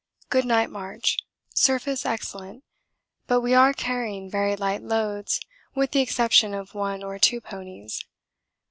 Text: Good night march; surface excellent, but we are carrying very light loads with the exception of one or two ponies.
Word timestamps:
Good 0.29 0.45
night 0.45 0.71
march; 0.71 1.19
surface 1.53 2.07
excellent, 2.07 2.63
but 3.27 3.41
we 3.41 3.53
are 3.53 3.71
carrying 3.71 4.31
very 4.31 4.55
light 4.55 4.81
loads 4.81 5.39
with 5.75 5.91
the 5.91 6.01
exception 6.01 6.55
of 6.55 6.73
one 6.73 7.03
or 7.03 7.19
two 7.19 7.39
ponies. 7.39 8.03